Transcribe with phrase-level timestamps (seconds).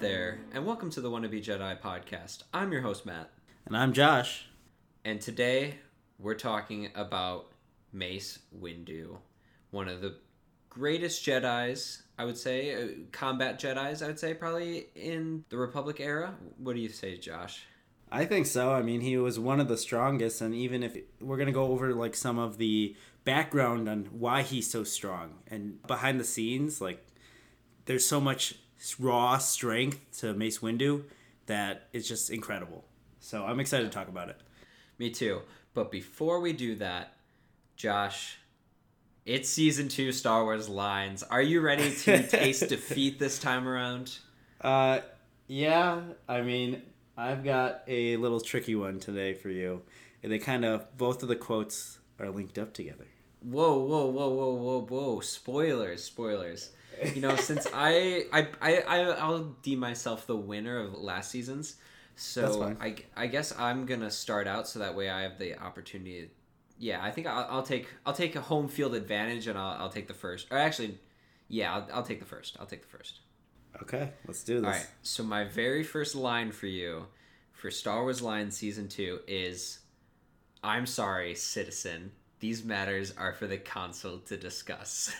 [0.00, 2.42] there, and welcome to the Wannabe Jedi podcast.
[2.52, 3.30] I'm your host, Matt,
[3.66, 4.46] And I'm Josh.
[5.04, 5.76] and today
[6.18, 7.52] we're talking about
[7.92, 9.16] Mace Windu,
[9.70, 10.16] one of the
[10.68, 16.00] greatest Jedi's, I would say, uh, combat Jedi's, I would say, probably in the Republic
[16.00, 16.34] era.
[16.58, 17.62] What do you say, Josh?
[18.10, 18.72] I think so.
[18.72, 21.94] I mean, he was one of the strongest, and even if we're gonna go over
[21.94, 27.06] like some of the background on why he's so strong and behind the scenes, like
[27.86, 28.56] there's so much
[28.98, 31.04] raw strength to Mace Windu
[31.46, 32.84] that it's just incredible.
[33.20, 34.40] So I'm excited to talk about it.
[34.98, 35.40] Me too.
[35.72, 37.14] But before we do that,
[37.76, 38.38] Josh,
[39.24, 41.22] it's season two Star Wars lines.
[41.22, 44.18] Are you ready to taste defeat this time around?
[44.60, 45.00] Uh,
[45.46, 46.00] yeah.
[46.28, 46.82] I mean,
[47.16, 49.82] I've got a little tricky one today for you.
[50.22, 53.06] And they kind of both of the quotes are linked up together.
[53.44, 55.20] Whoa, whoa, whoa, whoa, whoa, whoa!
[55.20, 56.70] Spoilers, spoilers.
[57.14, 61.76] You know, since I, I, I, I I'll deem myself the winner of last season's,
[62.16, 62.74] so.
[62.80, 66.30] I, I guess I'm gonna start out so that way I have the opportunity.
[66.78, 69.90] Yeah, I think I'll, I'll take, I'll take a home field advantage and I'll, I'll
[69.90, 70.46] take the first.
[70.50, 70.98] Or actually,
[71.48, 72.56] yeah, I'll, I'll take the first.
[72.58, 73.20] I'll take the first.
[73.82, 74.64] Okay, let's do this.
[74.64, 74.86] All right.
[75.02, 77.06] So my very first line for you,
[77.52, 79.80] for Star Wars Line Season Two, is,
[80.62, 82.12] "I'm sorry, citizen.
[82.40, 85.14] These matters are for the council to discuss."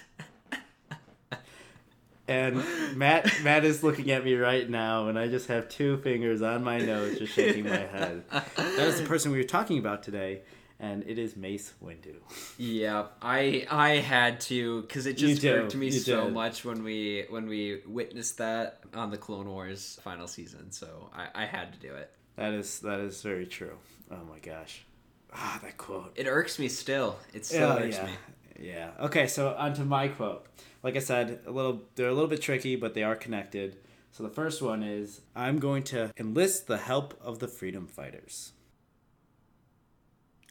[2.27, 2.65] And
[2.97, 6.65] Matt Matt is looking at me right now, and I just have two fingers on
[6.65, 8.25] my nose, just shaking my head.
[8.31, 10.41] That is the person we were talking about today,
[10.81, 12.15] and it is Mace Windu.
[12.57, 16.33] yeah, I I had to because it just hurt to me you so did.
[16.33, 20.73] much when we when we witnessed that on the Clone Wars final season.
[20.73, 22.11] So I I had to do it.
[22.37, 23.77] That is that is very true.
[24.11, 24.87] Oh my gosh,
[25.35, 26.13] ah, that quote.
[26.17, 27.19] It irks me still.
[27.33, 28.07] It still Oh, irks yeah.
[28.07, 28.13] me.
[28.61, 28.91] Yeah.
[29.01, 30.47] Okay, so onto my quote.
[30.83, 33.77] Like I said, a little they're a little bit tricky, but they are connected.
[34.13, 38.53] So the first one is I'm going to enlist the help of the freedom fighters.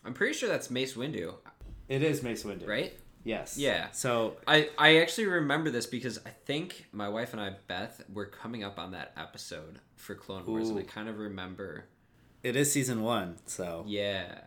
[0.05, 1.35] I'm pretty sure that's Mace Windu,
[1.87, 2.67] It is Mace Windu.
[2.67, 2.93] right?
[3.23, 3.57] Yes.
[3.57, 3.89] Yeah.
[3.91, 8.25] So I, I actually remember this because I think my wife and I, Beth, were
[8.25, 11.85] coming up on that episode for Clone Wars, and I kind of remember.
[12.43, 14.39] it is season one, so Yeah,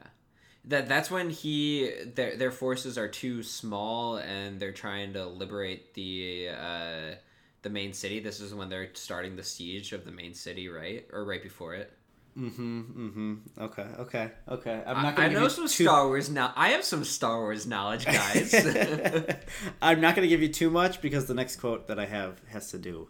[0.66, 5.94] that that's when he their their forces are too small and they're trying to liberate
[5.94, 7.14] the uh,
[7.62, 8.20] the main city.
[8.20, 11.74] This is when they're starting the siege of the main city, right, or right before
[11.74, 11.92] it.
[12.38, 12.80] Mm-hmm.
[12.80, 13.34] Mm-hmm.
[13.62, 13.86] Okay.
[13.98, 14.30] Okay.
[14.48, 14.82] Okay.
[14.86, 15.84] I'm not I gonna give know some too...
[15.84, 16.52] Star Wars now.
[16.54, 18.52] I have some Star Wars knowledge, guys.
[19.82, 22.70] I'm not gonna give you too much because the next quote that I have has
[22.72, 23.08] to do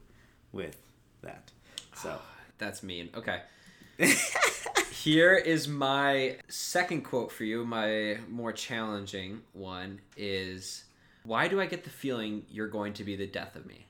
[0.53, 0.79] with
[1.23, 1.51] that.
[1.97, 2.17] So
[2.59, 3.11] That's mean.
[3.15, 3.41] Okay.
[4.91, 7.65] Here is my second quote for you.
[7.65, 10.85] My more challenging one is
[11.25, 13.87] Why do I get the feeling you're going to be the death of me?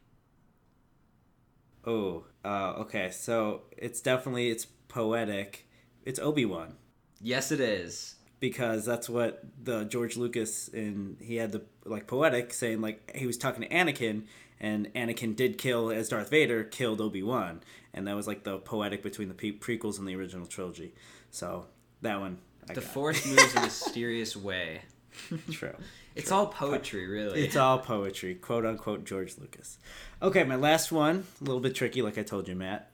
[1.88, 3.10] oh, uh, okay.
[3.10, 5.68] So it's definitely it's poetic.
[6.04, 6.74] It's Obi Wan
[7.20, 8.16] Yes, it is.
[8.40, 13.26] because that's what the George Lucas and he had the like poetic saying like he
[13.26, 14.24] was talking to Anakin
[14.60, 17.60] and Anakin did kill as Darth Vader killed Obi Wan
[17.96, 20.92] and that was like the poetic between the pre- prequels and the original trilogy.
[21.30, 21.66] So
[22.02, 22.38] that one.
[22.68, 22.80] I The.
[22.82, 24.82] Force moves in a mysterious way.
[25.50, 25.74] True.
[26.14, 27.44] It's all poetry, really.
[27.44, 29.78] It's all poetry, quote unquote George Lucas.
[30.20, 32.90] Okay, my last one, a little bit tricky, like I told you, Matt,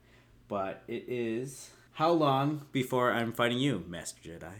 [0.47, 4.53] but it is how long before I'm fighting you, Master Jedi?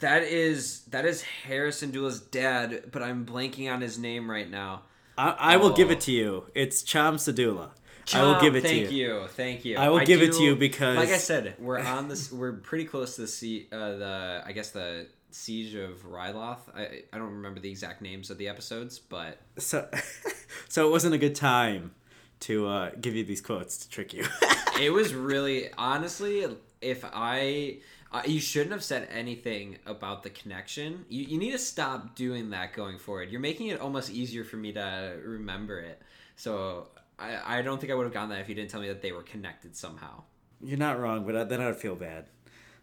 [0.00, 4.82] That is that is Hera Syndulla's dad, but I'm blanking on his name right now.
[5.18, 5.92] I, I will give Oh.
[5.92, 6.44] it to you.
[6.54, 7.70] It's Cham Syndulla.
[8.14, 8.80] I will give it to you.
[8.84, 9.26] thank you.
[9.28, 9.76] Thank you.
[9.78, 12.30] I will give it to you because- like I said, we're on this.
[12.30, 13.66] We're pretty close to the sea.
[13.72, 16.58] Uh, the I guess the siege of Ryloth.
[16.74, 19.88] I I don't remember the exact names of the episodes, but So,
[20.68, 21.92] so it wasn't a good time
[22.40, 24.24] to uh, give you these quotes to trick you.
[24.80, 26.46] it was really honestly.
[26.82, 27.78] If I,
[28.12, 31.04] uh, you shouldn't have said anything about the connection.
[31.08, 33.30] You you need to stop doing that going forward.
[33.30, 36.00] You're making it almost easier for me to remember it.
[36.36, 36.88] So.
[37.18, 39.00] I, I don't think I would have gotten that if you didn't tell me that
[39.00, 40.22] they were connected somehow.
[40.62, 42.26] You're not wrong, but I- then I would feel bad.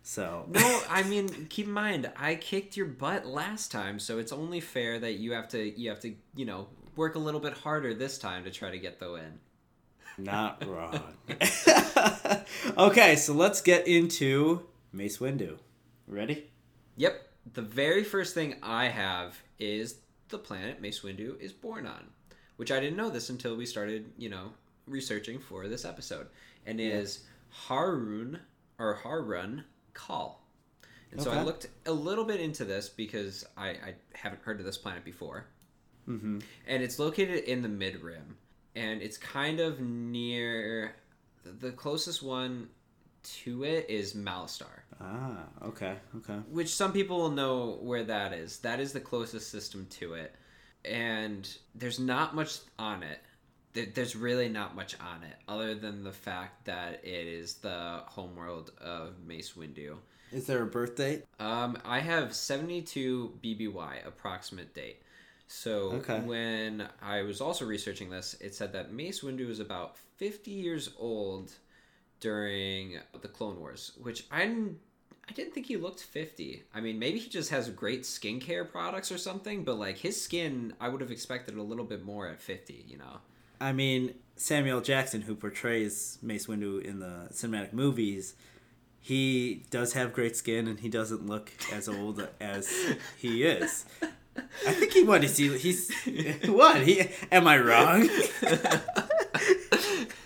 [0.01, 4.31] So No, I mean, keep in mind, I kicked your butt last time, so it's
[4.31, 6.65] only fair that you have to, you have to, you know,
[6.95, 9.39] work a little bit harder this time to try to get the win.
[10.17, 11.13] Not wrong.
[12.77, 15.57] okay, so let's get into Mace Windu.
[16.07, 16.49] Ready?
[16.97, 19.97] Yep, the very first thing I have is
[20.29, 22.05] the planet Mace Windu is born on,
[22.57, 24.51] which I didn't know this until we started, you know,
[24.87, 26.27] researching for this episode,
[26.65, 27.23] and is
[27.67, 28.39] Haruun
[28.79, 29.63] or Haruun
[29.93, 30.39] Kal.
[31.11, 34.65] And so I looked a little bit into this because I, I haven't heard of
[34.65, 35.45] this planet before.
[36.09, 36.39] Mm-hmm.
[36.67, 38.35] and it's located in the mid rim.
[38.75, 40.95] and it's kind of near.
[41.45, 42.67] The closest one
[43.23, 46.39] to it is Malastare, Ah, okay, okay.
[46.49, 48.59] which some people will know where that is.
[48.59, 50.33] That is the closest system to it,
[50.85, 53.19] and there's not much on it.
[53.95, 58.71] There's really not much on it, other than the fact that it is the homeworld
[58.79, 59.95] of Mace Windu.
[60.31, 61.23] Is there a birth date?
[61.39, 65.01] Um, I have 72 BBY, approximate date.
[65.47, 66.19] So Okay.
[66.21, 70.89] when I was also researching this, it said that Mace Windu is about 50 years
[70.97, 71.51] old
[72.23, 74.79] during the Clone Wars, which I didn't,
[75.29, 76.63] I didn't think he looked 50.
[76.73, 80.73] I mean, maybe he just has great skincare products or something, but like his skin,
[80.79, 83.17] I would have expected a little bit more at 50, you know?
[83.59, 88.35] I mean, Samuel Jackson, who portrays Mace Windu in the cinematic movies,
[89.01, 92.73] he does have great skin and he doesn't look as old as
[93.17, 93.83] he is.
[94.65, 95.91] I think he what is he he's
[96.45, 98.09] what he am I wrong?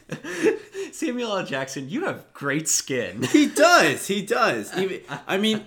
[0.98, 1.46] Samuel L.
[1.46, 3.22] Jackson, you have great skin.
[3.32, 4.08] he does.
[4.08, 4.76] He does.
[4.78, 5.66] Even, I mean,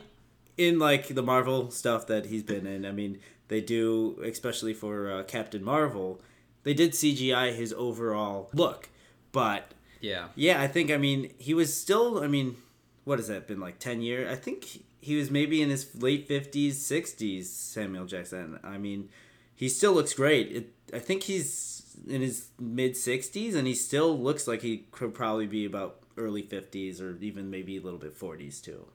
[0.57, 5.09] in like the Marvel stuff that he's been in, I mean, they do, especially for
[5.09, 6.21] uh, Captain Marvel,
[6.65, 8.89] they did CGI his overall look.
[9.31, 10.29] But yeah.
[10.35, 12.57] yeah, I think, I mean, he was still, I mean,
[13.05, 14.29] what has that been like 10 years?
[14.29, 18.59] I think he was maybe in his late 50s, 60s, Samuel Jackson.
[18.65, 19.09] I mean,
[19.55, 20.51] he still looks great.
[20.51, 25.15] It, I think he's in his mid 60s and he still looks like he could
[25.15, 28.87] probably be about early 50s or even maybe a little bit 40s too.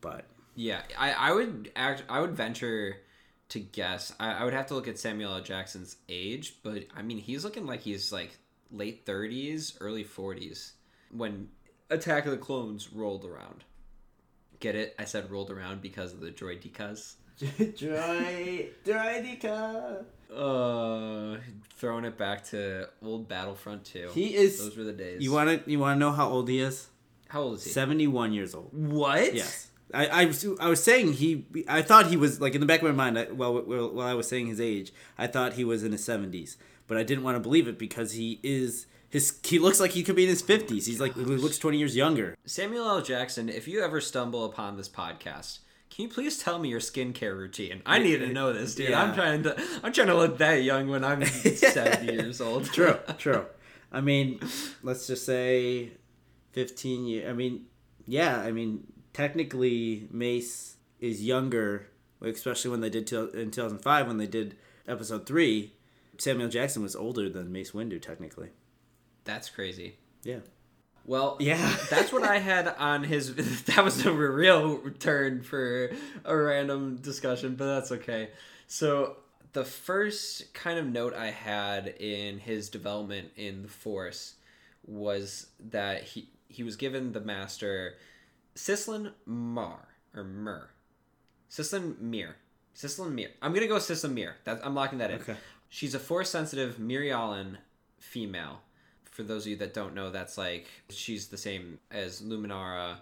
[0.00, 0.24] But
[0.54, 2.96] Yeah, I, I would act I would venture
[3.50, 4.14] to guess.
[4.20, 5.42] I, I would have to look at Samuel L.
[5.42, 8.30] Jackson's age, but I mean he's looking like he's like
[8.70, 10.74] late thirties, early forties
[11.10, 11.48] when
[11.90, 13.64] Attack of the Clones rolled around.
[14.60, 14.94] Get it?
[14.98, 17.14] I said rolled around because of the droid droidekas.
[17.58, 20.04] Droid, Droideka.
[20.34, 21.38] Uh,
[21.76, 24.10] throwing it back to old Battlefront 2.
[24.12, 24.58] He is.
[24.58, 25.22] Those were the days.
[25.22, 26.88] You want to you want to know how old he is?
[27.28, 27.70] How old is he?
[27.70, 28.68] 71 years old.
[28.72, 29.34] What?
[29.34, 29.68] Yes.
[29.92, 32.80] I, I, was, I was saying he I thought he was like in the back
[32.82, 35.64] of my mind I, while, while while I was saying his age I thought he
[35.64, 36.56] was in his 70s
[36.86, 40.04] but I didn't want to believe it because he is his he looks like he
[40.04, 43.02] could be in his 50s he's like he looks 20 years younger Samuel L.
[43.02, 45.58] Jackson, if you ever stumble upon this podcast,
[46.00, 47.82] can you please tell me your skincare routine?
[47.84, 48.88] I need to know this, dude.
[48.88, 49.02] Yeah.
[49.02, 52.64] I'm trying to I'm trying to look that young when I'm 70 years old.
[52.72, 53.44] true true
[53.92, 54.40] I mean
[54.82, 55.90] let's just say
[56.52, 57.66] 15 years I mean
[58.06, 61.88] yeah I mean technically Mace is younger
[62.22, 64.56] especially when they did in 2005 when they did
[64.88, 65.70] episode 3
[66.16, 68.48] Samuel Jackson was older than Mace Windu technically
[69.24, 69.98] That's crazy.
[70.22, 70.40] yeah
[71.04, 71.76] Well, Yeah.
[71.88, 73.34] that's what I had on his.
[73.66, 75.90] That was a real turn for
[76.24, 78.30] a random discussion, but that's okay.
[78.66, 79.16] So
[79.52, 84.34] the first kind of note I had in his development in the Force
[84.86, 87.94] was that he he was given the master
[88.56, 90.70] Cyslin Mar or Mur,
[91.50, 92.36] Cyslin Myr,
[92.76, 93.30] Cyslin Myr.
[93.42, 94.36] I'm gonna go Cyslin Myr.
[94.44, 95.20] That I'm locking that in.
[95.20, 95.36] Okay.
[95.68, 97.56] She's a force sensitive Mirialan
[97.98, 98.62] female.
[99.10, 102.96] For those of you that don't know, that's like she's the same as Luminara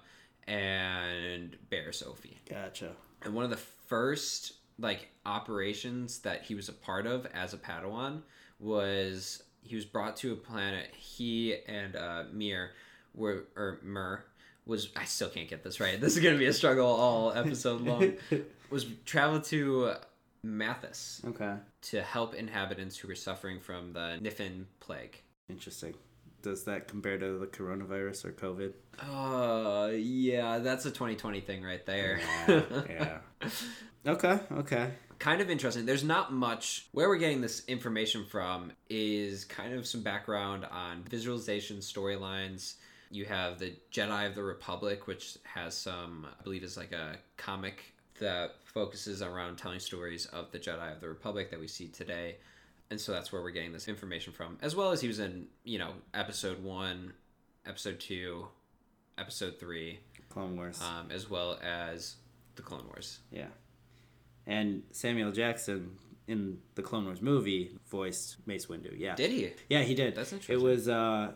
[0.47, 2.37] and Barriss Offee.
[2.49, 2.93] Gotcha.
[3.23, 7.59] And one of the first like operations that he was a part of as a
[7.59, 8.23] Padawan
[8.59, 10.89] was he was brought to a planet.
[10.97, 12.71] He and uh, Myr
[13.15, 14.25] were or Mur
[14.67, 16.01] was I still can't get this right.
[16.01, 18.13] This is gonna be a struggle all episode long.
[18.71, 19.93] was traveled to
[20.43, 21.55] Mathis Okay.
[21.83, 25.23] to help inhabitants who were suffering from the Niffin plague.
[25.49, 25.95] Interesting.
[26.43, 28.73] Does that compare to the coronavirus or COVID?
[29.01, 32.21] Uh, yeah, that's a 2020 thing right there.
[32.49, 33.19] yeah.
[34.07, 34.39] Okay.
[34.53, 34.91] Okay.
[35.19, 35.85] kind of interesting.
[35.85, 36.87] There's not much.
[36.93, 42.75] Where we're getting this information from is kind of some background on visualization storylines.
[43.11, 47.17] You have the Jedi of the Republic, which has some, I believe, is like a
[47.37, 47.83] comic
[48.21, 52.37] that focuses around telling stories of the Jedi of the Republic that we see today.
[52.91, 55.49] And so that's where we're getting this information from, as well as he was in,
[55.65, 57.13] you know, episode one,
[57.67, 58.49] episode two,
[59.19, 59.99] episode three,
[60.31, 60.81] Clone Wars.
[60.81, 62.17] um, as well as
[62.57, 63.19] the Clone Wars.
[63.31, 63.47] yeah.
[64.47, 68.95] And Samuel Jackson in the Clone Wars movie voiced Mace Windu.
[68.99, 69.15] Yeah.
[69.15, 69.53] Did he?
[69.69, 70.15] Yeah, he did.
[70.15, 70.55] That's interesting.
[70.59, 70.89] It was.
[70.89, 71.33] uh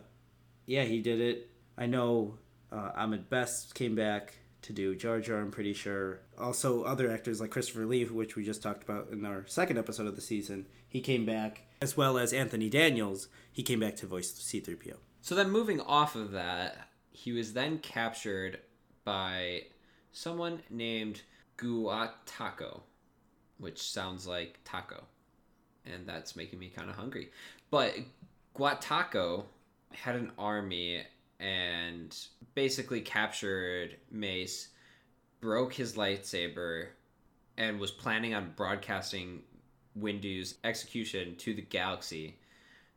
[0.65, 1.51] Yeah, he did it.
[1.77, 2.39] I know.
[2.71, 4.33] Uh, Ahmed Best came back
[4.63, 5.39] to do Jar Jar.
[5.39, 6.21] I'm pretty sure.
[6.39, 10.07] Also, other actors like Christopher Lee, which we just talked about in our second episode
[10.07, 13.27] of the season, he came back, as well as Anthony Daniels.
[13.51, 14.93] He came back to voice C-3PO.
[15.21, 18.59] So then moving off of that, he was then captured
[19.03, 19.63] by
[20.11, 21.23] someone named
[21.57, 22.81] Guataco,
[23.57, 25.03] which sounds like taco.
[25.83, 27.31] And that's making me kind of hungry.
[27.71, 27.95] But
[28.55, 29.45] Guatako
[29.93, 31.01] had an army
[31.39, 32.15] and
[32.53, 34.67] basically captured Mace,
[35.41, 36.89] broke his lightsaber,
[37.57, 39.41] and was planning on broadcasting
[39.99, 42.37] Windu's execution to the galaxy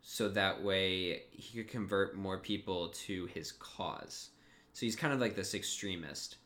[0.03, 4.31] so that way he could convert more people to his cause.
[4.73, 6.37] So he's kind of like this extremist.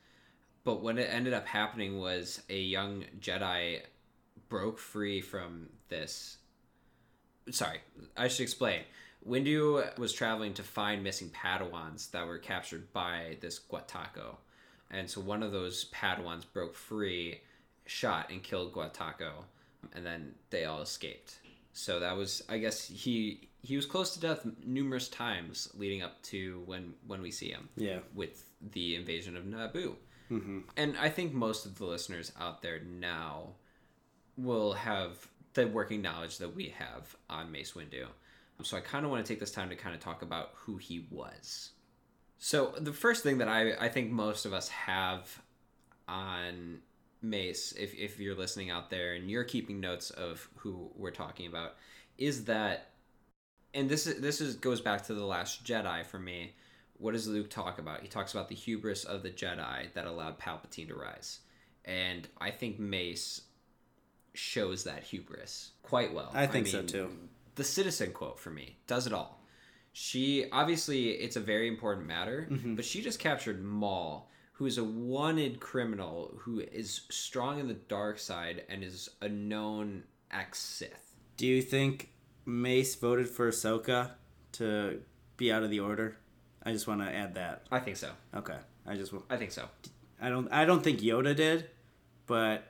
[0.64, 3.82] But what ended up happening was a young Jedi
[4.48, 6.38] broke free from this.
[7.50, 7.80] Sorry,
[8.16, 8.82] I should explain.
[9.28, 14.36] Windu was traveling to find missing Padawans that were captured by this Guataco.
[14.90, 17.40] And so one of those Padawans broke free,
[17.84, 19.44] shot, and killed Guatako.
[19.94, 21.38] And then they all escaped.
[21.72, 26.22] So that was, I guess, he he was close to death numerous times leading up
[26.24, 27.68] to when when we see him.
[27.76, 28.00] Yeah.
[28.14, 29.94] With the invasion of Naboo.
[30.30, 30.60] Mm-hmm.
[30.76, 33.54] And I think most of the listeners out there now
[34.36, 38.06] will have the working knowledge that we have on Mace Windu.
[38.62, 40.76] So I kind of want to take this time to kind of talk about who
[40.76, 41.70] he was.
[42.38, 45.42] So the first thing that I, I think most of us have
[46.08, 46.80] on
[47.22, 51.46] Mace, if, if you're listening out there and you're keeping notes of who we're talking
[51.46, 51.76] about,
[52.18, 52.90] is that,
[53.74, 56.54] and this is this is goes back to the Last Jedi for me.
[56.98, 58.02] What does Luke talk about?
[58.02, 61.40] He talks about the hubris of the Jedi that allowed Palpatine to rise,
[61.84, 63.42] and I think Mace
[64.34, 66.30] shows that hubris quite well.
[66.34, 67.10] I think I mean, so too.
[67.54, 69.40] The citizen quote for me does it all.
[69.92, 72.76] She obviously it's a very important matter, mm-hmm.
[72.76, 74.29] but she just captured Maul,
[74.60, 79.28] who is a wanted criminal who is strong in the dark side and is a
[79.28, 81.16] known ex Sith.
[81.38, 82.10] Do you think
[82.44, 84.10] Mace voted for Ahsoka
[84.52, 85.00] to
[85.38, 86.18] be out of the order?
[86.62, 87.68] I just want to add that.
[87.72, 88.10] I think so.
[88.34, 89.14] Okay, I just.
[89.30, 89.64] I think so.
[90.20, 90.52] I don't.
[90.52, 91.70] I don't think Yoda did,
[92.26, 92.64] but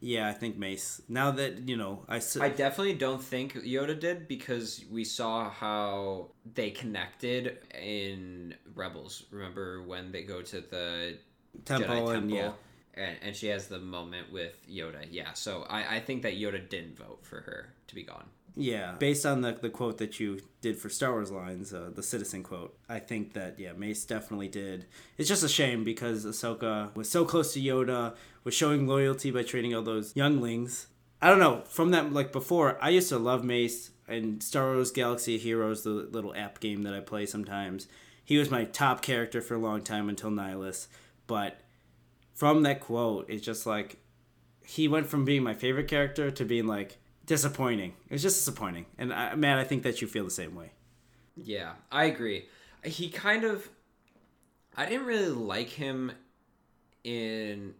[0.00, 1.00] yeah, I think Mace.
[1.08, 2.20] Now that you know, I.
[2.40, 9.24] I definitely don't think Yoda did because we saw how they connected in Rebels.
[9.30, 11.18] Remember when they go to the
[11.64, 12.52] temple, Jedi temple and yeah.
[12.96, 15.06] And, and she has the moment with Yoda.
[15.10, 18.26] Yeah, so I, I think that Yoda didn't vote for her to be gone.
[18.56, 22.04] Yeah, based on the, the quote that you did for Star Wars lines, uh, the
[22.04, 24.86] citizen quote, I think that yeah, Mace definitely did.
[25.18, 28.14] It's just a shame because Ahsoka was so close to Yoda,
[28.44, 30.86] was showing loyalty by training all those younglings.
[31.20, 31.62] I don't know.
[31.66, 35.90] From that, like before, I used to love Mace and Star Wars Galaxy Heroes, the
[35.90, 37.88] little app game that I play sometimes.
[38.24, 40.86] He was my top character for a long time until Nihilus,
[41.26, 41.60] but
[42.34, 43.98] from that quote, it's just like
[44.64, 47.94] he went from being my favorite character to being like disappointing.
[48.08, 48.86] It was just disappointing.
[48.98, 50.72] And uh, I, man, I think that you feel the same way.
[51.36, 52.48] Yeah, I agree.
[52.84, 53.68] He kind of
[54.76, 56.12] I didn't really like him
[57.04, 57.74] in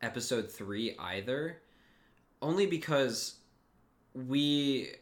[0.00, 1.58] episode 3 either.
[2.40, 3.36] Only because
[4.14, 4.92] we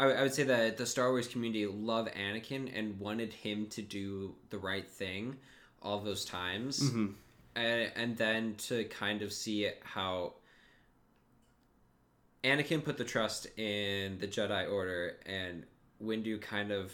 [0.00, 3.82] I, I would say that the Star Wars community love Anakin and wanted him to
[3.82, 5.36] do the right thing
[5.82, 6.80] all those times.
[6.80, 7.06] Mm-hmm.
[7.56, 10.34] And, and then to kind of see how
[12.42, 15.64] Anakin put the trust in the Jedi Order, and
[16.02, 16.92] Windu kind of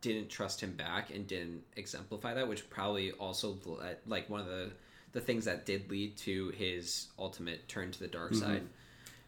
[0.00, 4.46] didn't trust him back and didn't exemplify that, which probably also led, like one of
[4.46, 4.72] the
[5.12, 8.42] the things that did lead to his ultimate turn to the dark mm-hmm.
[8.42, 8.62] side.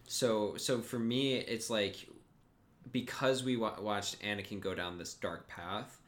[0.07, 2.07] So so for me, it's like
[2.91, 5.99] because we wa- watched Anakin go down this dark path,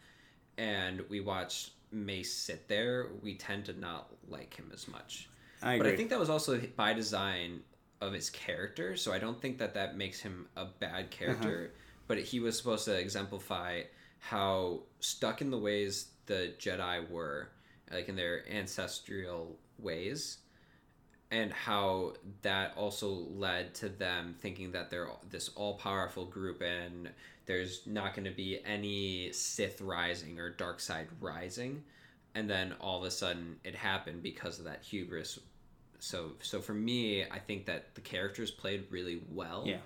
[0.58, 5.30] and we watched Mace sit there, we tend to not like him as much.
[5.62, 7.62] I but I think that was also by design
[8.00, 11.72] of his character, so I don't think that that makes him a bad character.
[11.72, 11.78] Uh-huh.
[12.08, 13.84] But he was supposed to exemplify
[14.20, 17.50] how stuck in the ways the Jedi were,
[17.92, 20.38] like in their ancestral ways,
[21.32, 27.10] and how that also led to them thinking that they're this all powerful group and
[27.46, 31.84] there's not going to be any Sith rising or dark side rising.
[32.36, 35.40] And then all of a sudden it happened because of that hubris
[36.02, 39.64] so so for me, I think that the character's played really well.
[39.66, 39.78] Yeah.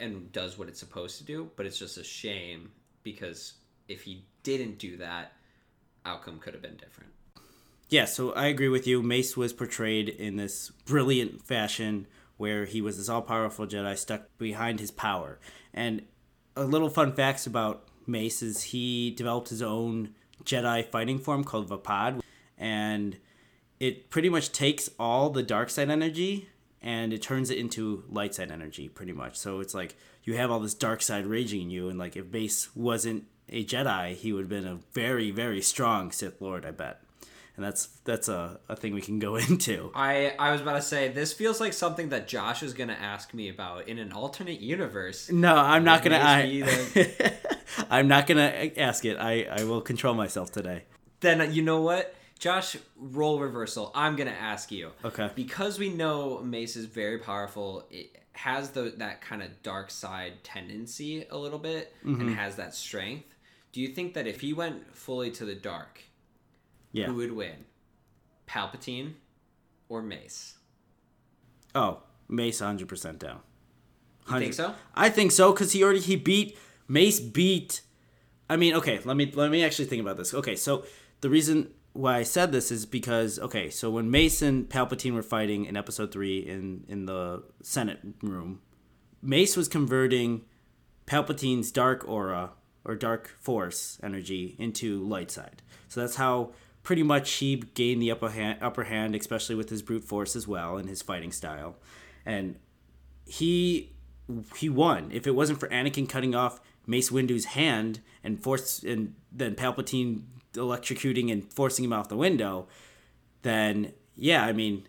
[0.00, 2.70] And does what it's supposed to do, but it's just a shame
[3.02, 3.54] because
[3.86, 5.32] if he didn't do that,
[6.06, 7.10] outcome could have been different.
[7.90, 9.02] Yeah, so I agree with you.
[9.02, 12.06] Mace was portrayed in this brilliant fashion
[12.36, 15.40] where he was this all powerful Jedi stuck behind his power.
[15.74, 16.02] And
[16.54, 21.68] a little fun facts about Mace is he developed his own Jedi fighting form called
[21.68, 22.22] Vaapad.
[22.56, 23.18] And
[23.80, 26.48] it pretty much takes all the dark side energy
[26.80, 29.36] and it turns it into light side energy pretty much.
[29.36, 32.26] So it's like you have all this dark side raging in you and like if
[32.32, 36.70] Mace wasn't a Jedi, he would have been a very, very strong Sith Lord, I
[36.70, 37.02] bet.
[37.60, 39.90] And that's that's a, a thing we can go into.
[39.94, 43.34] I I was about to say this feels like something that Josh is gonna ask
[43.34, 45.30] me about in an alternate universe.
[45.30, 46.20] No, I'm not gonna.
[46.22, 46.62] I,
[47.90, 49.18] I'm not gonna ask it.
[49.18, 50.84] I I will control myself today.
[51.20, 53.92] Then you know what, Josh, role reversal.
[53.94, 54.92] I'm gonna ask you.
[55.04, 55.30] Okay.
[55.34, 57.84] Because we know Mace is very powerful.
[57.90, 62.20] It has the that kind of dark side tendency a little bit, Mm-hmm.
[62.22, 63.26] and has that strength.
[63.72, 66.00] Do you think that if he went fully to the dark,
[66.92, 67.06] Yeah.
[67.06, 67.64] who would win,
[68.48, 69.14] Palpatine
[69.88, 70.58] or Mace?
[71.74, 73.40] Oh, Mace 100% down.
[74.28, 74.74] You think so?
[74.94, 76.56] I think so cuz he already he beat
[76.86, 77.82] Mace beat
[78.50, 80.34] I mean, okay, let me let me actually think about this.
[80.34, 80.84] Okay, so
[81.20, 85.22] the reason why I said this is because okay, so when Mace and Palpatine were
[85.22, 88.60] fighting in episode 3 in in the Senate room,
[89.22, 90.42] Mace was converting
[91.06, 92.50] Palpatine's dark aura
[92.84, 95.62] or dark force energy into light side.
[95.86, 99.82] So that's how pretty much he gained the upper hand, upper hand, especially with his
[99.82, 101.76] brute force as well and his fighting style.
[102.24, 102.56] And
[103.24, 103.92] he
[104.56, 105.10] he won.
[105.12, 110.22] If it wasn't for Anakin cutting off Mace Windu's hand and force and then Palpatine
[110.54, 112.68] electrocuting and forcing him out the window,
[113.42, 114.86] then yeah, I mean,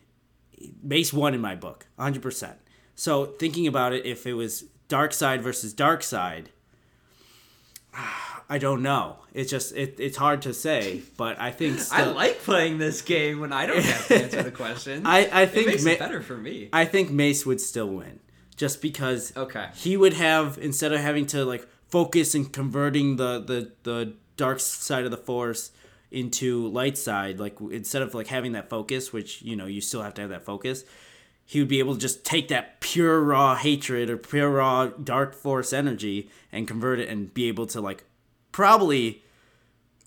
[0.83, 2.55] Mace won in my book, 100%.
[2.95, 6.49] So thinking about it, if it was dark side versus dark side,
[8.53, 9.15] I don't know.
[9.33, 13.39] It's just it, it's hard to say, but I think I like playing this game
[13.39, 15.05] when I don't have to answer the question.
[15.05, 16.69] I I it think makes Ma- it better for me.
[16.73, 18.19] I think Mace would still win,
[18.57, 19.67] just because Okay.
[19.75, 24.59] he would have instead of having to like focus and converting the the the dark
[24.59, 25.71] side of the force
[26.11, 30.01] into light side like instead of like having that focus which you know you still
[30.01, 30.83] have to have that focus
[31.45, 35.33] he would be able to just take that pure raw hatred or pure raw dark
[35.33, 38.03] force energy and convert it and be able to like
[38.51, 39.23] probably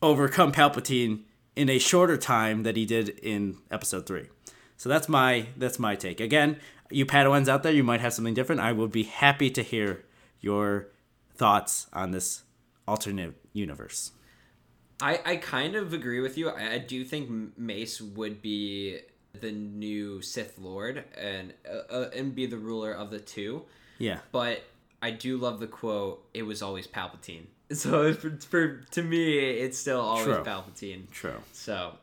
[0.02, 1.20] overcome palpatine
[1.56, 4.26] in a shorter time that he did in episode 3
[4.76, 6.58] so that's my that's my take again
[6.90, 10.04] you padawans out there you might have something different i would be happy to hear
[10.40, 10.88] your
[11.34, 12.42] thoughts on this
[12.86, 14.12] alternate universe
[15.00, 16.48] I, I kind of agree with you.
[16.48, 19.00] I, I do think Mace would be
[19.40, 23.62] the new Sith Lord and uh, uh, and be the ruler of the two.
[23.98, 24.62] yeah But
[25.02, 26.26] I do love the quote.
[26.32, 27.46] It was always Palpatine.
[27.74, 30.44] So for, for to me, it's still always True.
[30.44, 31.10] Palpatine.
[31.10, 31.96] true So,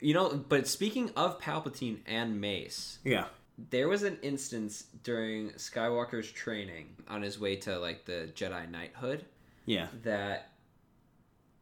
[0.00, 0.36] you know.
[0.48, 3.26] But speaking of Palpatine and Mace, yeah
[3.70, 9.24] there was an instance during Skywalker's training on his way to like the Jedi Knighthood
[9.66, 10.52] yeah that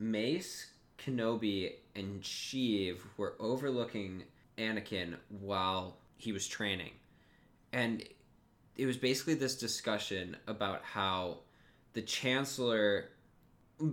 [0.01, 4.25] Mace, Kenobi, and Sheev were overlooking
[4.57, 6.93] Anakin while he was training.
[7.73, 8.03] And
[8.77, 11.39] it was basically this discussion about how
[11.93, 13.11] the Chancellor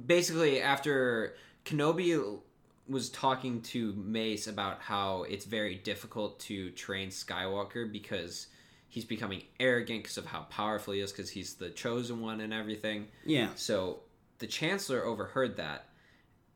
[0.05, 2.39] basically after Kenobi
[2.87, 8.47] was talking to Mace about how it's very difficult to train Skywalker because
[8.89, 12.53] he's becoming arrogant because of how powerful he is because he's the chosen one and
[12.53, 13.07] everything.
[13.25, 13.99] yeah So
[14.39, 15.89] the Chancellor overheard that,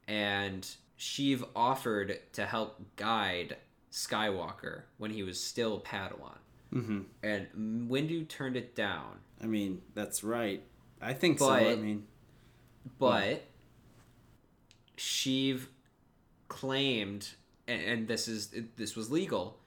[0.07, 0.67] and
[0.99, 3.57] Sheev offered to help guide
[3.91, 6.37] Skywalker when he was still Padawan.
[6.73, 7.01] mm-hmm.
[7.23, 9.17] And Windu turned it down.
[9.41, 10.63] i mean that's right
[11.01, 12.05] i think But- so i mean
[12.99, 13.43] But
[14.97, 15.67] Sheev
[16.47, 17.29] claimed,
[17.67, 19.57] and, and this is this was legal.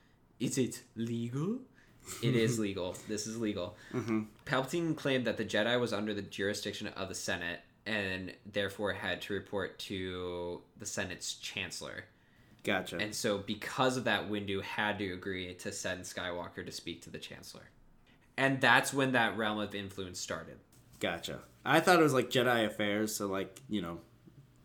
[0.41, 1.59] Is it legal?
[2.23, 2.97] It is legal.
[3.09, 3.77] This is legal.
[3.93, 4.23] Mm-hmm.
[4.45, 9.21] Palpatine claimed that the Jedi was under the jurisdiction of the Senate and therefore had
[9.23, 12.05] to report to the Senate's chancellor.
[12.63, 17.03] gotcha And so, because of that, Windu had to agree to send Skywalker to speak
[17.03, 17.69] to the chancellor.
[18.37, 20.59] And that's when that realm of influence started.
[21.05, 21.41] Gotcha.
[21.67, 23.99] I thought it was like Jedi affairs, so like you know,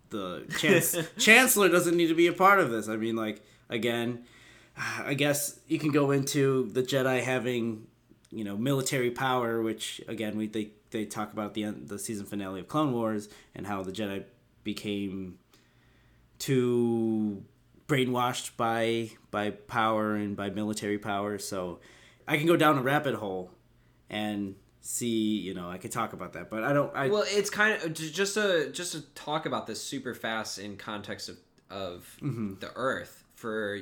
[0.10, 2.88] the chance- chancellor doesn't need to be a part of this.
[2.88, 4.24] I mean, like again,
[4.78, 7.88] I guess you can go into the Jedi having
[8.32, 12.26] you know military power, which again we they they talk about the end the season
[12.26, 14.24] finale of Clone Wars and how the Jedi
[14.64, 15.40] became
[16.38, 17.44] too
[17.86, 21.38] brainwashed by by power and by military power.
[21.38, 21.82] So
[22.26, 23.52] I can go down a rabbit hole
[24.10, 24.56] and
[24.92, 27.80] see you know i could talk about that but i don't i Well, it's kind
[27.84, 31.38] of just to just to talk about this super fast in context of
[31.70, 33.80] of the Earth for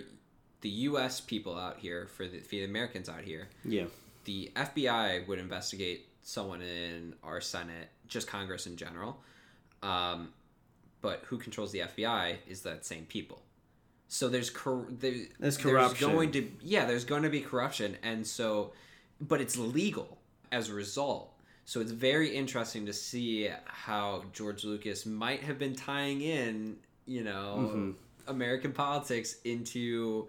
[0.60, 1.22] the U.S.
[1.22, 3.48] people out here, for the, for the Americans out here.
[3.64, 3.86] yeah
[4.26, 9.22] The FBI would investigate someone in our Senate, just Congress in general.
[9.82, 10.34] Um,
[11.02, 13.42] but who controls the FBI is that same people.
[14.10, 16.12] So there's cor- there, There's corruption.
[16.12, 18.74] going to yeah, there's going to be corruption, and so,
[19.22, 20.18] but it's legal
[20.52, 21.34] as a result.
[21.66, 27.24] So it's very interesting to see how George Lucas might have been tying in, you
[27.24, 27.94] know,
[28.28, 30.28] American politics into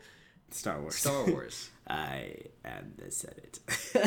[0.51, 0.97] Star Wars.
[0.97, 1.71] Star Wars.
[1.89, 3.61] I am the Senate.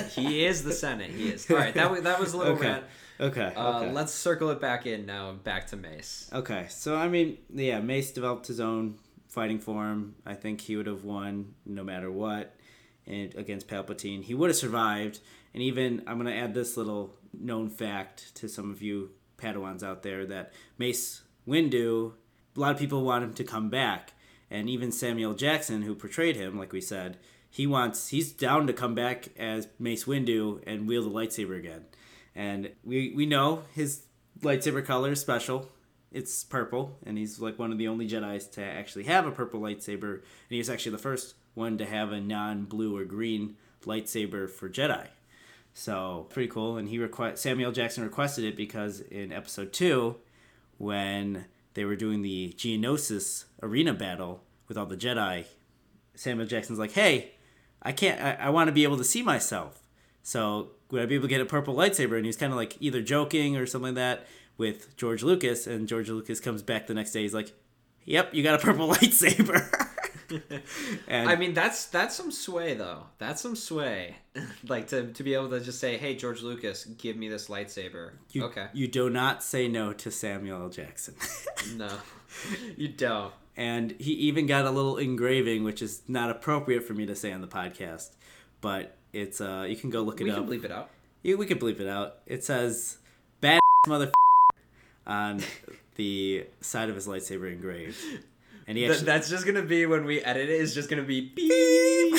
[0.11, 1.09] he is the Senate.
[1.09, 1.49] He is.
[1.49, 2.67] All right, that was that was a little Okay.
[2.67, 2.83] rant.
[3.19, 3.53] okay.
[3.55, 3.91] Uh, okay.
[3.91, 5.31] Let's circle it back in now.
[5.31, 6.29] Back to Mace.
[6.33, 8.95] Okay, so I mean, yeah, Mace developed his own
[9.29, 10.15] fighting form.
[10.25, 12.53] I think he would have won no matter what,
[13.07, 15.19] and against Palpatine, he would have survived.
[15.53, 20.03] And even I'm gonna add this little known fact to some of you Padawans out
[20.03, 22.13] there that Mace Windu,
[22.55, 24.13] a lot of people want him to come back,
[24.49, 27.17] and even Samuel Jackson, who portrayed him, like we said,
[27.49, 31.85] he wants he's down to come back as Mace Windu and wield the lightsaber again.
[32.35, 34.03] And we we know his
[34.41, 35.69] lightsaber color is special.
[36.11, 39.61] It's purple, and he's like one of the only Jedi's to actually have a purple
[39.61, 40.15] lightsaber.
[40.15, 44.69] And he was actually the first one to have a non-blue or green lightsaber for
[44.69, 45.07] Jedi.
[45.73, 46.77] So pretty cool.
[46.77, 50.17] And he request Samuel Jackson requested it because in episode two,
[50.77, 55.45] when they were doing the Geonosis arena battle with all the Jedi,
[56.15, 57.33] Samuel Jackson's like, "Hey,
[57.81, 58.21] I can't.
[58.21, 59.81] I, I want to be able to see myself.
[60.23, 62.75] So would I be able to get a purple lightsaber?" And he's kind of like
[62.79, 65.67] either joking or something like that with George Lucas.
[65.67, 67.21] And George Lucas comes back the next day.
[67.21, 67.53] He's like,
[68.05, 69.87] "Yep, you got a purple lightsaber."
[71.07, 73.03] and I mean, that's that's some sway though.
[73.17, 74.17] That's some sway,
[74.67, 78.11] like to to be able to just say, "Hey, George Lucas, give me this lightsaber."
[78.31, 80.69] you, okay, you do not say no to Samuel L.
[80.69, 81.15] Jackson.
[81.75, 81.89] no,
[82.77, 83.33] you don't.
[83.57, 87.31] and he even got a little engraving, which is not appropriate for me to say
[87.31, 88.11] on the podcast,
[88.61, 90.37] but it's uh you can go look it We up.
[90.37, 90.89] can bleep it out.
[91.23, 92.17] Yeah, we can bleep it out.
[92.25, 92.97] It says
[93.41, 94.11] "bad mother"
[95.05, 95.41] on
[95.95, 97.97] the side of his lightsaber engraved,
[98.71, 100.53] and he Th- that's just gonna be when we edit it.
[100.53, 100.61] it.
[100.61, 102.13] Is just gonna be beep.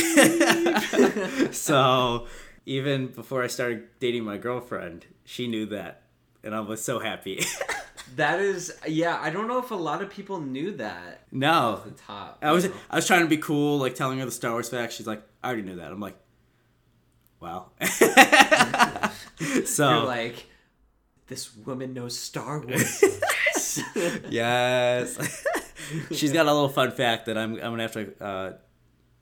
[1.55, 2.27] so
[2.67, 6.03] even before I started dating my girlfriend, she knew that,
[6.45, 7.43] and I was so happy.
[8.17, 9.19] that is, yeah.
[9.19, 11.23] I don't know if a lot of people knew that.
[11.33, 12.39] no, The top.
[12.43, 12.73] I was know?
[12.91, 14.95] I was trying to be cool, like telling her the Star Wars facts.
[14.95, 15.91] She's like, I already knew that.
[15.91, 16.19] I'm like,
[17.41, 17.71] wow.
[19.65, 20.45] so You're like,
[21.29, 23.03] this woman knows Star Wars.
[23.03, 23.81] yes.
[24.29, 25.47] yes,
[26.13, 28.53] she's got a little fun fact that I'm I'm gonna have to uh,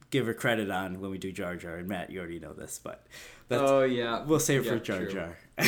[0.09, 1.77] give her credit on when we do Jar Jar.
[1.77, 3.05] And Matt, you already know this, but
[3.47, 4.23] that's, oh yeah.
[4.25, 5.11] we'll save it Yeah, for Jar true.
[5.13, 5.37] Jar.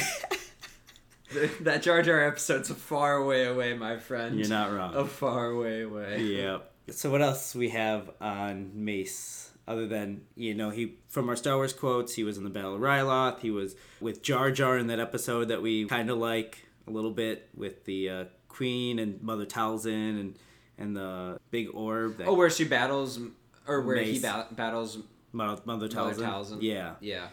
[1.62, 4.38] that Jar Jar episode's a far way away, my friend.
[4.38, 4.96] You're not wrong.
[4.96, 6.22] A far way away.
[6.22, 6.72] Yep.
[6.92, 11.56] So what else we have on Mace other than you know he from our Star
[11.56, 14.88] Wars quotes he was in the Battle of Ryloth he was with Jar Jar in
[14.88, 19.22] that episode that we kind of like a little bit with the uh, Queen and
[19.22, 20.36] Mother Talzin and
[20.78, 23.20] and the big orb that Oh, where she battles,
[23.68, 25.00] or where he ba- battles
[25.32, 25.88] Mother, Mother.
[25.88, 26.58] Talzin.
[26.62, 27.28] yeah Yeah.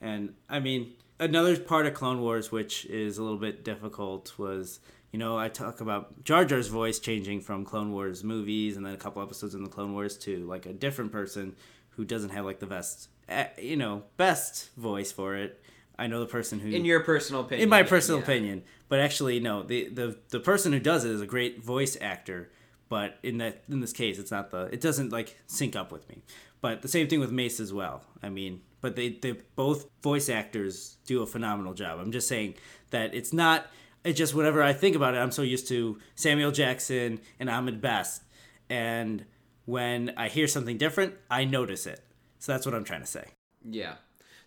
[0.00, 4.80] And I mean, another part of Clone Wars, which is a little bit difficult, was
[5.12, 8.94] you know I talk about Jar Jar's voice changing from Clone Wars movies, and then
[8.94, 11.56] a couple episodes in the Clone Wars to like a different person
[11.90, 15.60] who doesn't have like the best, eh, you know, best voice for it.
[15.98, 17.64] I know the person who In your personal opinion.
[17.64, 18.24] in my personal yeah.
[18.24, 18.62] opinion.
[18.88, 19.64] But actually, no.
[19.64, 22.50] The, the the person who does it is a great voice actor.
[22.88, 24.68] But in that in this case, it's not the.
[24.72, 26.22] It doesn't like sync up with me.
[26.60, 28.02] But the same thing with Mace as well.
[28.22, 32.00] I mean, but they they both voice actors do a phenomenal job.
[32.00, 32.54] I'm just saying
[32.90, 33.66] that it's not.
[34.04, 37.80] It's just whenever I think about it, I'm so used to Samuel Jackson and Ahmed
[37.80, 38.22] Best,
[38.70, 39.24] and
[39.66, 42.00] when I hear something different, I notice it.
[42.38, 43.24] So that's what I'm trying to say.
[43.68, 43.94] Yeah,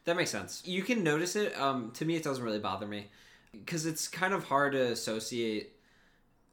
[0.05, 0.63] that makes sense.
[0.65, 1.55] You can notice it.
[1.59, 3.07] Um, to me, it doesn't really bother me
[3.51, 5.75] because it's kind of hard to associate.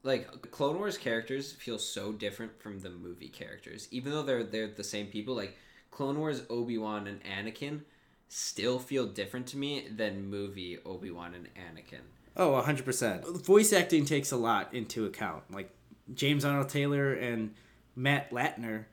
[0.02, 4.68] Like Clone Wars characters feel so different from the movie characters, even though they're they're
[4.68, 5.34] the same people.
[5.34, 5.56] Like
[5.90, 7.80] Clone Wars Obi Wan and Anakin
[8.28, 12.00] still feel different to me than movie Obi Wan and Anakin.
[12.36, 13.44] Oh, 100%.
[13.44, 15.42] Voice acting takes a lot into account.
[15.50, 15.70] Like
[16.14, 17.54] James Arnold Taylor and
[17.96, 18.84] Matt Lanter,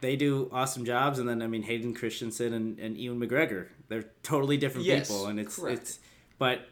[0.00, 1.18] they do awesome jobs.
[1.18, 5.26] And then, I mean, Hayden Christensen and, and Ewan McGregor, they're totally different Yes, people.
[5.26, 5.80] And it's, correct.
[5.80, 5.98] it's,
[6.38, 6.68] but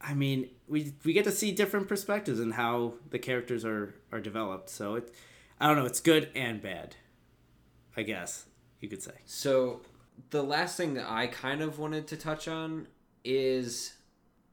[0.00, 4.20] I mean, we, we get to see different perspectives and how the characters are, are
[4.20, 4.70] developed.
[4.70, 5.14] So it,
[5.60, 6.96] I don't know, it's good and bad,
[7.96, 8.44] I guess
[8.80, 9.12] you could say.
[9.24, 9.80] So
[10.30, 12.88] the last thing that I kind of wanted to touch on
[13.24, 13.94] is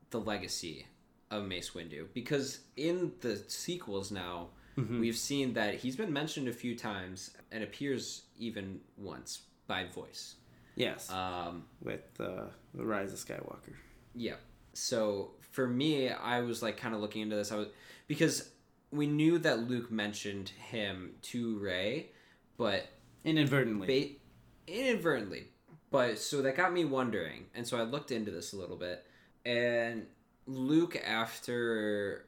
[0.10, 0.88] the legacy
[1.29, 6.53] of Mace Windu because in the sequels now we've seen that he's been mentioned a
[6.53, 10.36] few times and appears even once by voice.
[10.75, 11.12] Yes.
[11.12, 13.73] Um, with uh, The Rise of Skywalker.
[14.15, 14.36] yeah.
[14.74, 17.52] So for me, I was like kind of looking into this.
[17.52, 17.68] I was
[18.08, 18.50] because
[18.92, 22.10] we knew that Luke mentioned him to Rey,
[22.58, 22.88] but
[23.24, 24.20] Inadvertently.
[24.68, 25.48] ba- inadvertently.
[25.92, 29.06] But so that got me wondering, and so I looked into this a little bit.
[29.46, 30.08] And
[30.48, 32.26] Luke, after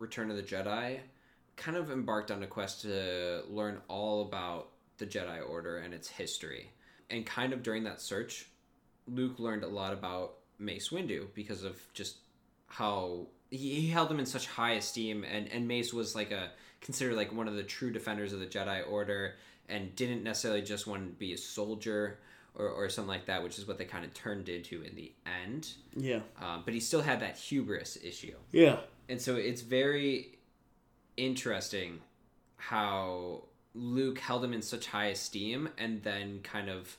[0.00, 0.98] Return of the Jedi,
[1.56, 6.08] kind of embarked on a quest to learn all about the Jedi Order and its
[6.08, 6.70] history.
[7.10, 8.48] And kind of during that search,
[9.06, 12.16] Luke learned a lot about Mace Windu because of just
[12.66, 16.50] how he, he held him in such high esteem and, and Mace was like a
[16.80, 19.34] considered like one of the true defenders of the Jedi Order
[19.68, 22.18] and didn't necessarily just want to be a soldier
[22.54, 25.12] or, or something like that, which is what they kind of turned into in the
[25.44, 25.72] end.
[25.96, 26.20] Yeah.
[26.40, 28.34] Um, but he still had that hubris issue.
[28.52, 28.78] Yeah.
[29.08, 30.38] And so it's very
[31.16, 32.00] interesting
[32.56, 33.44] how
[33.74, 36.96] Luke held him in such high esteem and then kind of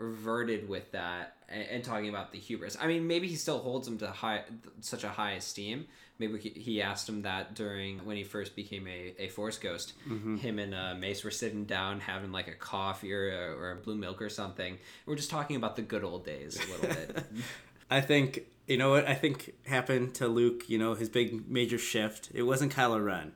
[0.00, 2.76] reverted with that and, and talking about the hubris.
[2.80, 4.44] I mean, maybe he still holds him to high
[4.80, 5.86] such a high esteem.
[6.18, 9.92] Maybe he, he asked him that during when he first became a, a Force Ghost.
[10.38, 13.76] Him and uh, Mace were sitting down having like a coffee or a, or a
[13.76, 14.78] blue milk or something.
[15.06, 17.26] We're just talking about the good old days a little bit.
[17.90, 20.68] I think you know what I think happened to Luke.
[20.68, 22.30] You know his big major shift.
[22.32, 23.32] It wasn't Kylo Ren.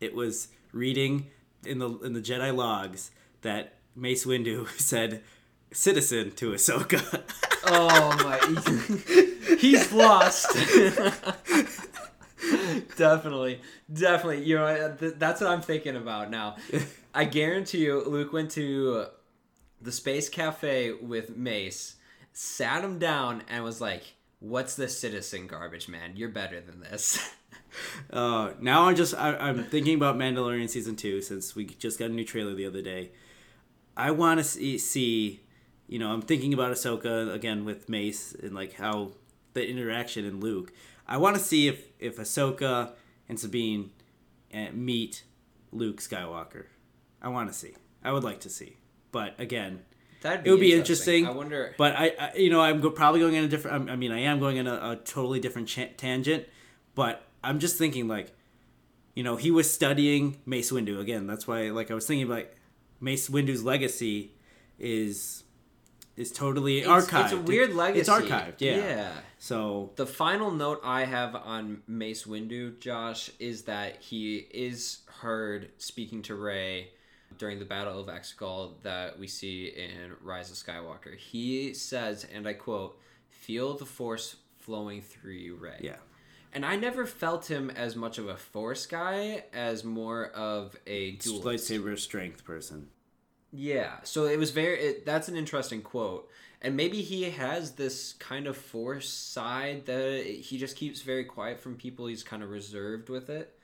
[0.00, 1.26] It was reading
[1.64, 3.10] in the in the Jedi logs
[3.42, 5.22] that Mace Windu said
[5.72, 7.22] "citizen" to Ahsoka.
[7.70, 10.46] Oh my, he's lost.
[12.96, 13.60] definitely,
[13.92, 14.44] definitely.
[14.44, 16.56] You know, th- that's what I'm thinking about now.
[17.14, 19.06] I guarantee you, Luke went to
[19.82, 21.96] the space cafe with Mace,
[22.32, 24.04] sat him down, and was like,
[24.38, 26.12] "What's this citizen garbage, man?
[26.16, 27.18] You're better than this."
[28.10, 32.08] Uh, now I'm just I, I'm thinking about Mandalorian season two since we just got
[32.10, 33.10] a new trailer the other day.
[33.96, 35.42] I want to see, see,
[35.88, 39.12] you know, I'm thinking about Ahsoka again with Mace and like how
[39.54, 40.72] the interaction in Luke.
[41.06, 42.92] I want to see if if Ahsoka
[43.28, 43.90] and Sabine
[44.54, 45.24] uh, meet
[45.72, 46.66] Luke Skywalker.
[47.20, 47.74] I want to see.
[48.04, 48.76] I would like to see.
[49.10, 49.80] But again,
[50.20, 51.26] That'd it would be interesting.
[51.26, 51.74] I wonder.
[51.78, 53.90] But I, I you know, I'm go- probably going in a different.
[53.90, 56.46] I mean, I am going in a, a totally different cha- tangent.
[56.94, 58.32] But I'm just thinking, like,
[59.14, 61.26] you know, he was studying Mace Windu again.
[61.26, 62.56] That's why, like, I was thinking, like,
[63.00, 64.32] Mace Windu's legacy
[64.78, 65.44] is
[66.18, 67.24] is totally It's, archived.
[67.24, 68.00] it's a weird legacy.
[68.00, 68.54] It's archived.
[68.58, 68.76] Yeah.
[68.76, 69.12] Yeah.
[69.38, 75.70] So The final note I have on Mace Windu, Josh, is that he is heard
[75.78, 76.88] speaking to Rey
[77.38, 81.16] during the Battle of Exegol that we see in Rise of Skywalker.
[81.16, 85.96] He says, and I quote, "Feel the Force flowing through you, Rey." yeah,
[86.52, 91.12] And I never felt him as much of a Force guy as more of a
[91.12, 91.70] duelist.
[91.70, 92.88] lightsaber strength person.
[93.52, 94.78] Yeah, so it was very.
[94.78, 96.28] It, that's an interesting quote,
[96.60, 101.58] and maybe he has this kind of force side that he just keeps very quiet
[101.58, 102.06] from people.
[102.06, 103.58] He's kind of reserved with it.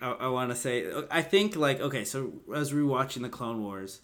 [0.00, 3.28] I, I want to say, I think like okay, so as we were watching the
[3.28, 4.02] Clone Wars,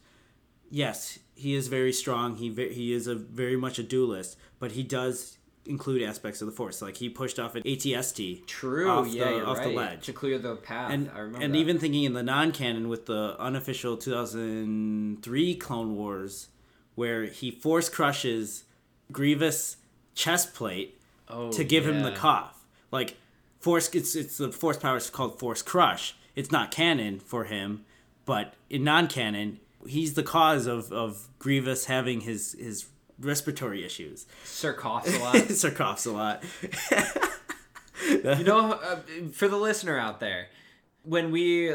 [0.68, 2.36] yes, he is very strong.
[2.36, 5.38] He he is a very much a duelist, but he does
[5.70, 6.82] include aspects of the Force.
[6.82, 8.90] Like he pushed off an ATST, True.
[8.90, 9.74] Off yeah, the- off the right.
[9.76, 10.06] ledge.
[10.06, 10.90] to clear the path.
[10.92, 11.44] and I remember.
[11.44, 11.58] and that.
[11.58, 16.48] even thinking in the non-canon with the unofficial 2003 Clone Wars,
[16.94, 18.64] where he force crushes
[19.12, 19.76] Grievous
[20.14, 22.64] chest plate oh, to give him the cough.
[22.90, 23.16] Like
[23.60, 26.14] force, it's it's the force power is called force crush.
[26.36, 27.84] It's not canon for him,
[28.24, 32.86] but in non-canon, he's the cause of of Grievous having his his
[33.20, 34.26] respiratory issues.
[34.44, 35.36] Sir coughs a lot.
[35.50, 36.42] Sir coughs a lot.
[38.08, 38.98] you know, uh,
[39.32, 40.48] for the listener out there,
[41.02, 41.74] when we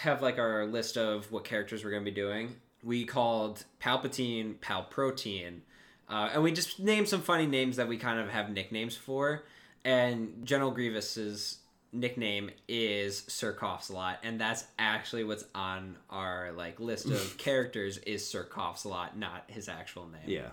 [0.00, 4.56] have like our list of what characters we're going to be doing, we called Palpatine
[4.56, 5.60] Palprotein,
[6.08, 9.44] uh, and we just named some funny names that we kind of have nicknames for.
[9.84, 11.58] And General Grievous's
[11.92, 17.36] nickname is Sir Coughs a lot, and that's actually what's on our like list of
[17.38, 20.22] characters is Sir Coughs a lot, not his actual name.
[20.26, 20.48] Yeah,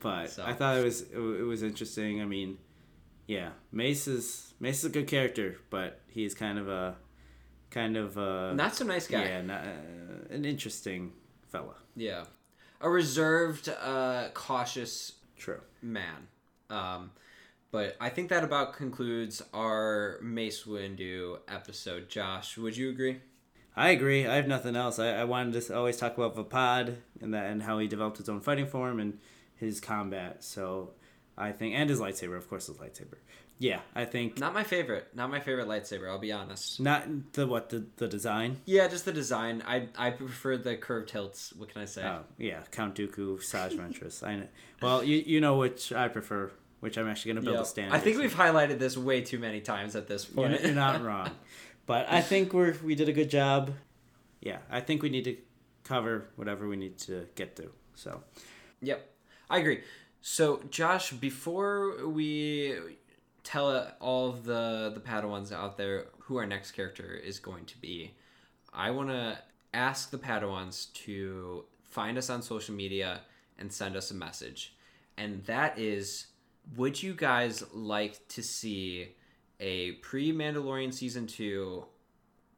[0.00, 2.20] but So- I thought it was it was interesting.
[2.20, 2.58] I mean,
[3.26, 6.96] yeah, Mace is Mace is a good character, but he's kind of a
[7.70, 9.24] kind of a Not so nice guy.
[9.24, 11.12] yeah, not, uh, an interesting
[11.48, 11.74] fella.
[11.96, 12.24] Yeah.
[12.80, 15.60] A reserved, uh, cautious True.
[15.82, 16.28] man.
[16.70, 17.10] Um,
[17.70, 22.08] but I think that about concludes our Mace Windu episode.
[22.08, 23.20] Josh, would you agree?
[23.76, 24.26] I agree.
[24.26, 24.98] I have nothing else.
[24.98, 28.28] I, I wanted to always talk about Vaapad and that and how he developed his
[28.28, 29.18] own fighting form and
[29.58, 30.42] his combat.
[30.44, 30.92] So
[31.36, 33.16] I think and his lightsaber, of course, his lightsaber.
[33.60, 35.08] Yeah, I think Not my favorite.
[35.16, 36.08] Not my favorite lightsaber.
[36.08, 36.78] I'll be honest.
[36.80, 38.58] not the what the the design.
[38.66, 39.62] Yeah, just the design.
[39.66, 41.52] I I prefer the curved hilts.
[41.56, 42.04] What can I say?
[42.04, 44.22] Oh yeah, Count Dooku, Saj Ventress.
[44.22, 44.46] I know.
[44.80, 47.64] Well, you you know which I prefer, which I'm actually gonna build Yep.
[47.64, 47.92] a stand.
[47.94, 50.62] I think we've highlighted this way too many times at this You're, point.
[50.62, 51.30] you're not wrong,
[51.84, 53.72] but I think we're we did a good job.
[54.40, 55.36] Yeah, I think we need to
[55.82, 57.72] cover whatever we need to get through.
[57.96, 58.22] So
[58.82, 59.04] Yep,
[59.50, 59.82] I agree.
[60.20, 62.76] So, Josh, before we
[63.44, 67.80] tell all of the the Padawans out there who our next character is going to
[67.80, 68.14] be,
[68.74, 69.38] I want to
[69.72, 73.22] ask the Padawans to find us on social media
[73.58, 74.74] and send us a message.
[75.16, 76.26] And that is
[76.76, 79.14] would you guys like to see
[79.60, 81.84] a pre Mandalorian season 2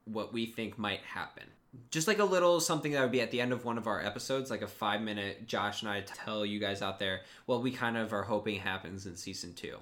[0.07, 1.45] what we think might happen?
[1.91, 4.05] Just like a little something that would be at the end of one of our
[4.05, 7.71] episodes, like a five minute Josh and I tell you guys out there what we
[7.71, 9.79] kind of are hoping happens in season two.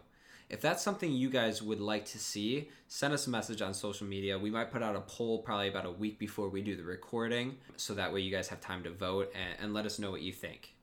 [0.50, 4.06] If that's something you guys would like to see, send us a message on social
[4.06, 4.38] media.
[4.38, 7.56] We might put out a poll probably about a week before we do the recording,
[7.76, 10.22] so that way you guys have time to vote and, and let us know what
[10.22, 10.74] you think.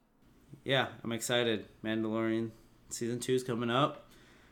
[0.64, 1.66] Yeah, I'm excited.
[1.84, 2.52] Mandalorian
[2.90, 4.08] season two is coming up.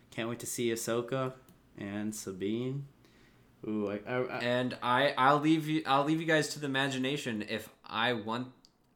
[0.09, 1.33] Can't wait to see Ahsoka
[1.77, 2.85] and Sabine.
[3.67, 6.65] Ooh, I, I, I, And I, I'll leave you, I'll leave you guys to the
[6.65, 8.47] imagination if I want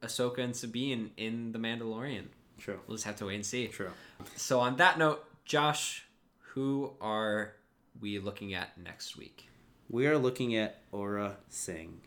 [0.01, 2.25] Ahsoka and Sabine in the Mandalorian.
[2.58, 3.67] true, We'll just have to wait and see.
[3.67, 3.91] true.
[4.36, 6.06] So on that note, Josh,
[6.53, 7.53] who are
[8.01, 9.47] we looking at next week?
[9.89, 12.01] We are looking at Aurra Sing.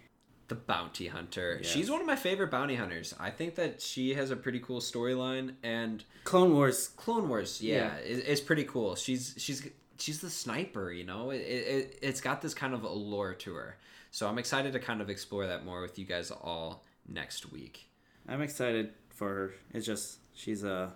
[0.49, 1.61] The bounty hunter.
[1.63, 1.71] Yes.
[1.71, 3.15] She's one of my favorite bounty hunters.
[3.21, 6.89] I think that she has a pretty cool storyline, and Clone Wars.
[6.89, 7.99] Clone Wars, yeah, Yeah.
[8.01, 8.97] Is, is pretty cool.
[8.97, 9.67] She's she's
[10.01, 11.31] she's the sniper, you know.
[11.31, 13.77] It, it it's got this kind of allure to her.
[14.11, 17.89] So I'm excited to kind of explore that more with you guys all next week.
[18.29, 19.55] I'm excited for her.
[19.73, 20.93] It's just she's a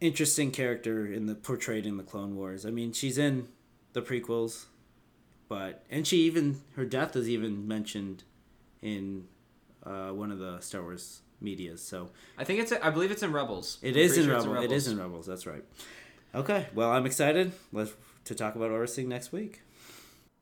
[0.00, 2.66] interesting character in the portrayed in the Clone Wars.
[2.66, 3.48] I mean, she's in
[3.92, 4.66] the prequels,
[5.48, 8.24] but and she even her death is even mentioned
[8.82, 9.26] in
[9.84, 11.82] uh, one of the Star Wars medias.
[11.82, 13.78] So I think it's I believe it's in Rebels.
[13.82, 14.64] it is in sure Rebels.
[14.64, 15.26] it's It is in Rebels.
[15.26, 15.64] That's right.
[16.34, 17.52] Okay, well, I'm excited.
[17.72, 17.92] Let's
[18.26, 19.62] to talk about Aurra Sing next week.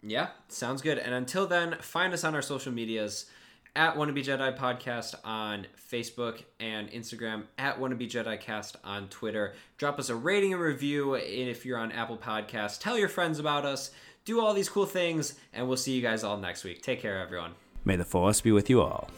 [0.02, 0.98] Yeah, sounds good.
[0.98, 3.26] And until then, find us on our social medias
[3.76, 9.54] at Wannabe Jedi Podcast on Facebook and Instagram, at Wannabe Jedi Cast on Twitter.
[9.78, 12.78] Drop us a rating and review if you're on Apple Podcasts.
[12.78, 13.90] Tell your friends about us.
[14.24, 16.82] Do all these cool things, and we'll see you guys all next week.
[16.82, 17.52] Take care, everyone.
[17.84, 19.10] May the force be with you all.